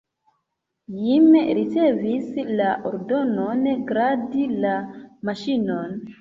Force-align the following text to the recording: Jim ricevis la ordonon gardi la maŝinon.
Jim 1.01 1.27
ricevis 1.57 2.31
la 2.61 2.71
ordonon 2.93 3.69
gardi 3.93 4.49
la 4.65 4.73
maŝinon. 5.31 5.95